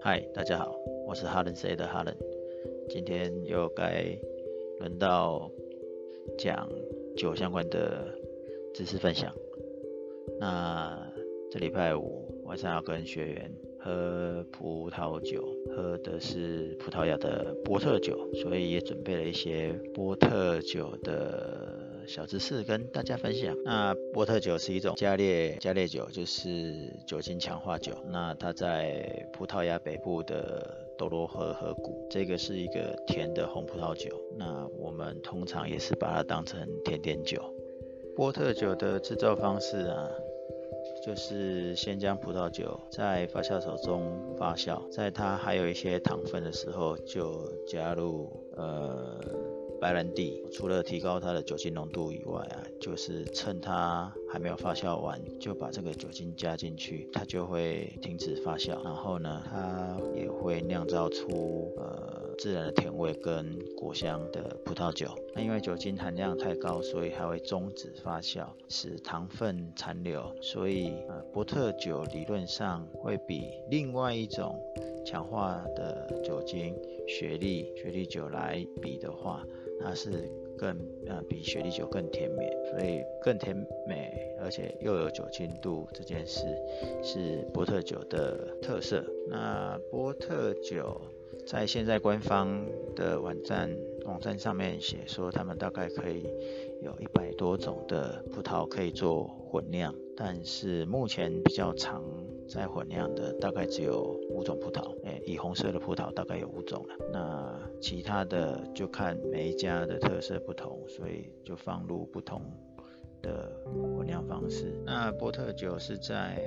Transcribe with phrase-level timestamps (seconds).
[0.00, 0.74] 嗨，大家好，
[1.06, 2.16] 我是哈伦 C 的哈伦，
[2.88, 4.18] 今天又该
[4.78, 5.50] 轮到
[6.38, 6.66] 讲
[7.14, 8.08] 酒相关的
[8.72, 9.34] 知识分享。
[10.40, 11.12] 那
[11.50, 13.52] 这礼拜五晚上要跟学员
[13.86, 21.84] 喝葡萄酒，喝的是葡萄牙的波特酒，所以也准备了一些波特酒的。
[22.08, 23.52] 小知识跟大家分享。
[23.64, 26.72] 那波特酒是一种加烈加烈酒，就是
[27.04, 27.92] 酒精强化酒。
[28.08, 34.08] 那它在葡萄牙北部的多罗河河谷，这个是一个甜的红葡萄酒。
[34.38, 37.42] 那我们通常也是把它当成甜点酒。
[38.14, 40.08] 波特酒的制造方式啊，
[41.06, 49.20] 就是先将葡萄酒在发酵手中发酵，在它还有一些糖分的时候，就加入呃。
[49.78, 58.82] 白兰地除了提高它的酒精浓度以外啊，就是趁它还没有发酵完，就把这个酒精加进去，它就会停止发酵。
[58.84, 65.08] 然后呢，它也会酿造出呃自然的甜味跟果香的葡萄酒。
[65.34, 70.34] 那因为酒精含量太高，所以它会终止发酵，使糖分残留。
[70.40, 74.60] 所以呃波特酒理论上会比另外一种
[75.04, 76.74] 强化的酒精
[77.06, 79.44] 雪莉雪莉酒来比的话。
[79.78, 80.76] 它是更
[81.06, 86.44] 呃比雪莉酒更甜美，所以更甜美，而且又有酒精度，这件事
[87.02, 89.04] 是波特酒的特色。
[89.28, 91.00] 那波特酒
[91.46, 93.70] 在现在官方的网站
[94.04, 96.28] 网站上面写说，他们大概可以
[96.82, 102.02] 有一百多种的葡萄可以做混酿，但是目前比较常
[102.48, 106.94] 在混酿的大概只有五种葡萄，诶，以红色的葡萄大概有五种了。
[107.12, 112.40] 那其他的就看每一家的特色不同，所以就放入不同
[113.20, 113.50] 的
[113.96, 114.80] 混酿方式。
[114.84, 116.40] 那波特酒是在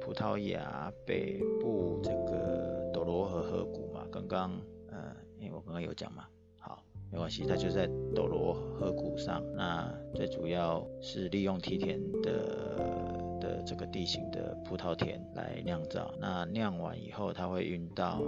[0.00, 4.06] 葡萄牙北部这个斗罗河河谷嘛？
[4.10, 4.52] 刚刚
[4.90, 6.24] 呃，因为我刚刚有讲嘛，
[6.58, 9.42] 好，没关系，它就在斗罗河谷上。
[9.54, 13.21] 那最主要是利用梯田的。
[13.42, 18.22] 的这个地形的葡萄田来酿造，那酿完以后，它会运到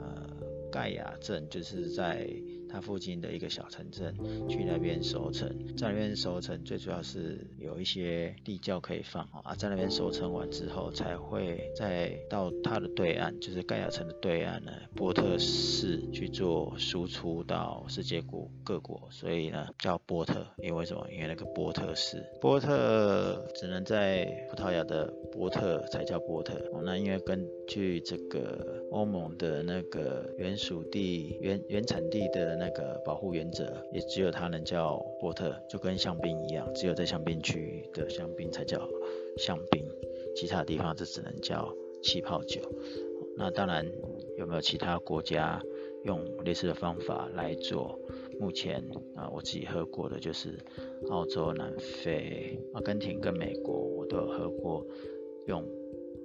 [0.00, 0.26] 呃
[0.72, 2.26] 盖亚镇，就是在。
[2.72, 4.14] 它附近的一个小城镇，
[4.48, 5.46] 去那边收成，
[5.76, 21.06] 在那边收成，最主要是有一些地窖可以放啊，在那边收成完之后，才会再到它的对岸，就是盖亚城的对岸呢，波特市去做输出到世界国各国，所以呢叫波特，因为什么？
[21.12, 32.61] 因为那个波特市，波特只能在葡萄牙的波特才叫波特，那因为根据这个欧盟的那个原属地原原产地的。
[32.62, 38.88] 那个保护原则，也只有它能叫波特，就跟香槟一样，只有在香槟区的香槟才叫
[39.36, 39.84] 香槟，
[40.36, 41.74] 其他地方就只能叫
[42.04, 42.60] 气泡酒。
[43.36, 43.84] 那当然
[44.38, 45.60] 有没有其他国家
[46.04, 47.98] 用类似的方法来做？
[48.38, 48.80] 目前
[49.16, 50.56] 啊，我自己喝过的就是
[51.10, 54.86] 澳洲、南非、阿根廷跟美国，我都有喝过
[55.46, 55.64] 用。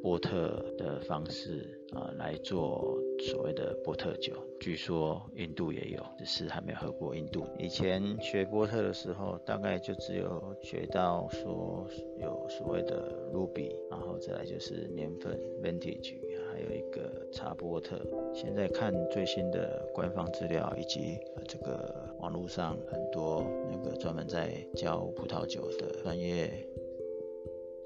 [0.08, 7.46] 波特的方式啊来做所谓的波特酒，据说印度也有，只是还没有喝过印度。
[7.60, 11.86] 以前学波特的时候，大概就只有学到说
[12.22, 16.16] 有所谓的 Ruby，然后再来就是年份 Vintage，
[16.54, 18.00] 还有一个茶波特。
[18.34, 21.18] 现在看最新的官方资料以及
[21.50, 26.66] 这个网络上很多那个专门在教葡萄酒的专业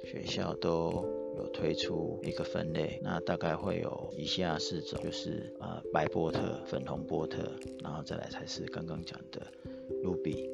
[0.03, 1.03] 学校都。
[1.41, 7.51] 有推出一个分类，那大概会有以下四种，就是呃白波特、粉红波特，
[7.83, 9.41] 然后再来才是刚刚讲的
[10.03, 10.49] Ruby，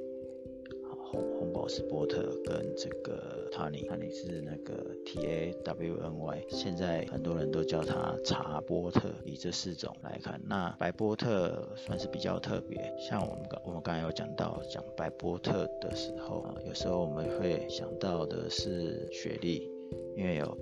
[1.12, 9.10] 红红宝石波特跟这个 Tony，Tony 是那个 T A W N Y，现在很多人都叫它茶波特。
[9.26, 19.70] 以这四种来看，那白波特算是比较特别，像我们刚我们刚才有讲到讲白波特的时候，有时候我们会想到的是雪莉，
[20.16, 20.58] 因为有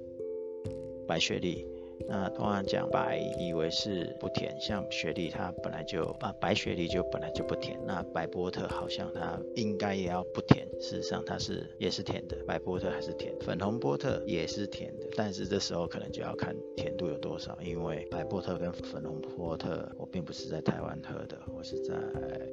[1.07, 1.65] 白雪莉，
[2.07, 21.93] 那通常讲白，以为是不甜，像雪莉它本来就啊，白雪莉就本来就不甜，那白波特好像它应该也要不甜，事实上它是也是甜的，白波特还是甜，粉红波特也是甜的，但是这时候可能就要看甜度有多少，因为白波特跟粉红波特，我并不是在台湾喝的，我是在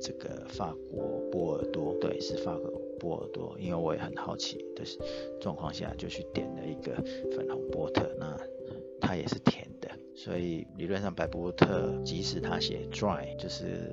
[0.01, 2.82] 这个法国波尔多，对，是法国。
[3.03, 4.85] 波尔多，因为我也很好奇的
[5.41, 6.95] 状况下就去点了一个
[7.35, 8.39] 粉红波特，那。
[9.05, 9.91] 它也是甜的。
[10.15, 13.91] 所以理论上白波特即使它写 dry，就是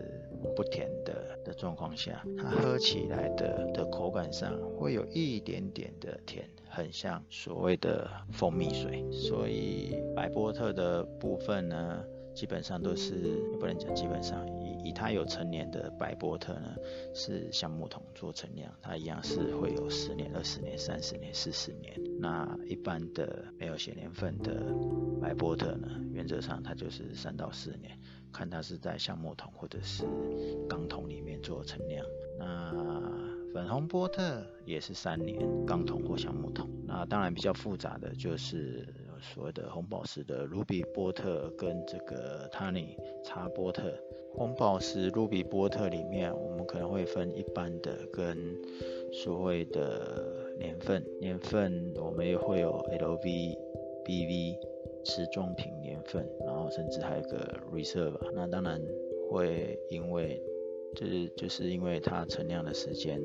[0.56, 9.03] 不甜的的状况下，它喝起来的的口感上会有一点点的甜，很像所谓的蜂蜜水。
[9.12, 12.03] 所以白波特的部分呢，
[12.35, 13.15] 基本上都是
[13.59, 14.45] 不能讲基本上。
[14.89, 16.75] 以它有成年的白波特呢，
[17.13, 21.95] 是橡木桶做成酿，它一样是会有十年、二十年、三十年、四十年。
[22.19, 24.74] 那一般的没有写年份的
[25.21, 27.95] 白波特呢，原则上它就是三到四年，
[28.33, 30.03] 看它是在橡木桶或者是
[30.68, 32.03] 钢桶里面做成酿。
[32.39, 32.74] 那
[33.53, 36.68] 粉红波特也是三年，钢桶或橡木桶。
[36.88, 38.91] 那当然比较复杂的就是
[39.21, 43.94] 所谓的红宝石的 Ruby 波特跟这个 Tani 茶波特。
[44.33, 48.38] 红宝石 Ruby 波特里面，我们可能会分一般的跟
[49.12, 51.04] 所谓的年份。
[51.19, 53.57] 年份我们也会有 LV、
[54.06, 54.56] BV
[55.04, 58.31] 瓷装品年份，然后甚至还有个 Reserve。
[58.33, 58.80] 那当然
[59.30, 60.42] 会因为
[60.95, 63.21] 就是就是因为它陈酿的时间，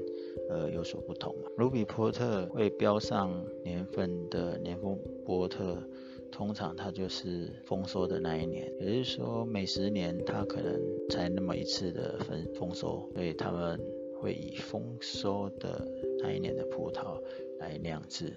[0.51, 1.49] 呃有所不同嘛。
[1.57, 5.83] 卢比波特会标上年份的年份波特，
[6.31, 13.81] 通常它就是丰收的那一年，也就是说每十年它可能才那么一次的丰丰收，所以他们
[14.21, 15.87] 会以丰收的
[16.21, 17.21] 那一年的葡萄
[17.59, 18.33] 来酿制。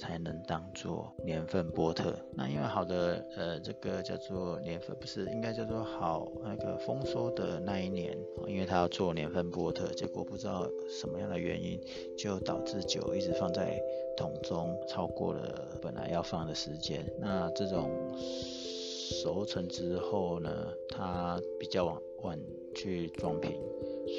[0.00, 2.16] 才能当做年份波特。
[2.32, 8.16] 那因为好的，呃，这个叫做年份，不是应该叫做好那个丰收的那一年，
[8.48, 11.78] 因为他要做年份波特，结果不知道什么样的原因，
[12.16, 13.78] 就导致酒一直放在
[14.16, 17.04] 桶中，超过了本来要放的时间。
[17.20, 22.40] 那这种熟成之后呢，它比较晚晚
[22.74, 23.60] 去装瓶，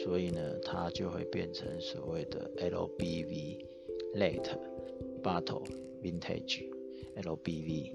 [0.03, 3.65] 所以呢，它就会变成所谓的 LBV
[4.15, 4.51] late。
[5.21, 5.63] Bottle
[6.01, 6.65] Vintage
[7.21, 7.91] LBV，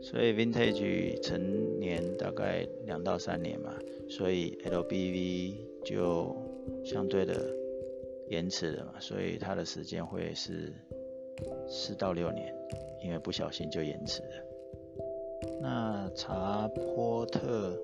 [0.00, 3.78] 所以 Vintage 成年大概两到三年嘛，
[4.08, 6.36] 所以 LBV 就
[6.84, 7.34] 相对的
[8.28, 10.72] 延迟了嘛，所以它的时间会是
[11.68, 12.54] 四到六年，
[13.02, 14.28] 因为不小心就延迟了。
[15.60, 17.78] 那查波特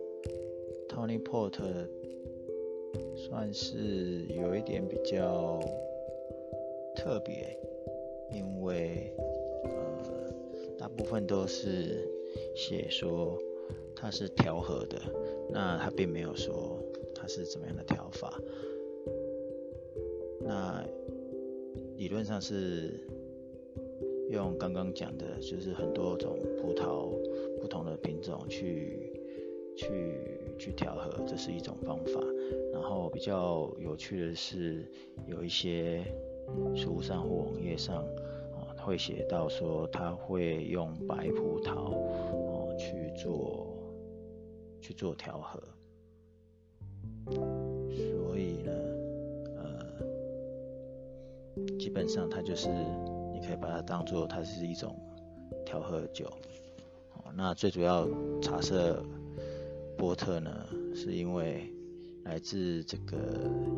[0.88, 1.58] ，Tony Port
[3.16, 5.60] 算是有一点比较
[6.94, 7.56] 特别。
[8.70, 9.12] 因为
[9.64, 10.32] 呃，
[10.78, 12.08] 大部分都是
[12.54, 13.36] 写说
[13.96, 14.96] 它是调和的，
[15.50, 16.80] 那它并没有说
[17.12, 18.40] 它是怎么样的调法。
[20.38, 20.86] 那
[21.96, 23.04] 理论上是
[24.30, 27.10] 用刚刚讲的，就是很多种葡萄
[27.60, 29.20] 不同的品种去
[29.76, 30.14] 去
[30.56, 32.20] 去调和，这是一种方法。
[32.72, 34.86] 然后比较有趣的是，
[35.26, 36.04] 有一些。
[36.74, 38.04] 书上或网页上，
[38.80, 43.76] 会写到说他会用白葡萄，哦，去做
[44.80, 45.62] 去做调和，
[47.26, 48.72] 所以呢，
[49.56, 49.68] 呃，
[51.78, 52.68] 基本上它就是
[53.32, 54.98] 你可以把它当做它是一种
[55.64, 56.26] 调和酒，
[57.14, 58.08] 哦，那最主要
[58.40, 59.04] 茶色
[59.96, 61.72] 波特呢，是因为
[62.24, 63.16] 来自这个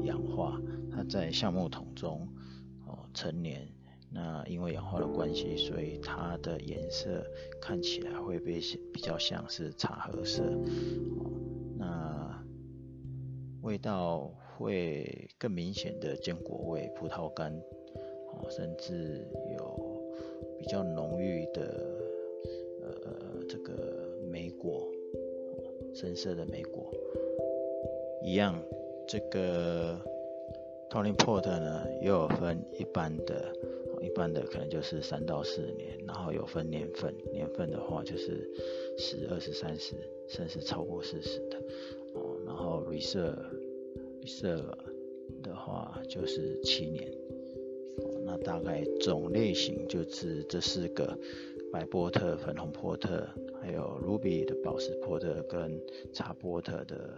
[0.05, 0.61] 氧化，
[0.91, 2.27] 它在橡木桶中。
[2.87, 3.67] 哦陈年，
[4.15, 7.25] 那因为氧化的关系，所以它的颜色
[7.61, 8.61] 看起来会被
[8.93, 10.43] 比较像是茶褐色，
[11.79, 12.45] 那
[13.63, 17.53] 味道会更明显的坚果味、葡萄干，
[18.51, 20.13] 甚至有
[20.59, 21.87] 比较浓郁的
[22.83, 24.87] 呃这个梅果，
[25.95, 26.93] 深色的梅果，
[28.23, 28.63] 一样
[29.07, 29.99] 这个。
[30.93, 33.51] Tony Port 呢，又有分一般的，
[34.03, 38.51] 一般的可能就是三到四年，然后有分年份，年份的话就是
[38.99, 39.95] 十、二十、三十，
[40.29, 41.59] 甚至超过四十的，
[42.15, 44.75] 哦，然后 Reserve，Reserve
[45.43, 47.11] 的话就是七年，
[48.25, 51.17] 那大概种类型就是这四个：
[51.73, 53.27] 白波特、粉红波特，
[53.61, 55.81] 还有 Ruby 的宝石波特跟
[56.13, 57.15] 茶波特的，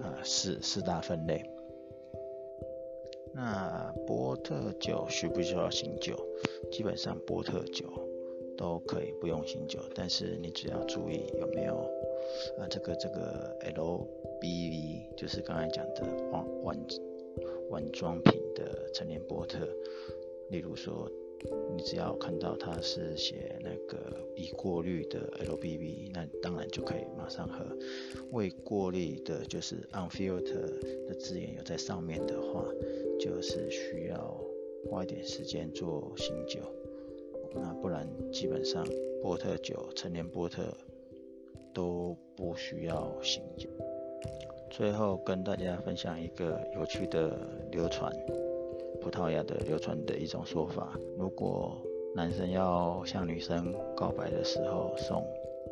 [0.00, 1.42] 呃，四四大分类。
[3.34, 6.16] 那波特酒需不需要醒酒？
[6.70, 7.84] 基本上波特酒
[8.56, 11.78] 都可以不用醒酒，但是你只要注意有没有
[12.58, 16.78] 啊这个这个 LBV，就是刚才讲的晚晚
[17.70, 19.66] 晚装品的陈年波特，
[20.50, 21.10] 例如说
[21.76, 23.98] 你只要看到它是写那个
[24.36, 27.64] 已过滤的 LBV，那当然就可以马上喝。
[28.30, 32.64] 未过滤的就是 unfiltered 的字眼有在上面的话。
[33.20, 34.36] 就是需要
[34.90, 36.58] 花一点时间做醒酒，
[37.54, 38.84] 那不然基本上
[39.22, 40.76] 波特酒、陈年波特
[41.72, 43.68] 都不需要醒酒。
[44.72, 47.38] 最后跟大家分享一个有趣的
[47.70, 48.12] 流传，
[49.02, 51.76] 葡萄牙的流传的一种说法：如果
[52.14, 55.24] 男生要向女生告白的时候送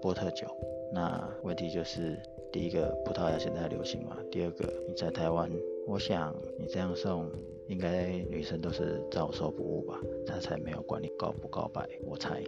[0.03, 0.47] 波特酒，
[0.93, 2.19] 那问题就是
[2.51, 5.51] 第一个葡萄牙现在流行嘛，第二个你在台湾，
[5.87, 7.31] 我想你这样送，
[7.69, 12.43] 应该女生都是照收不误吧，他才没有管你告不告白，我猜。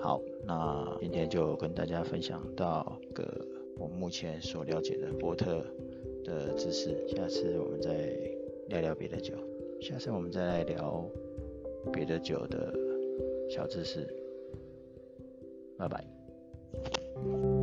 [0.00, 3.24] 好，那今天就跟大家分享到个
[3.78, 5.64] 我目前所了解的波特。
[6.24, 8.18] 的知识，下次我们再
[8.68, 9.34] 聊聊别的酒。
[9.80, 11.04] 下次我们再来聊
[11.92, 12.72] 别的酒的
[13.48, 14.06] 小知识。
[15.76, 17.53] 拜拜。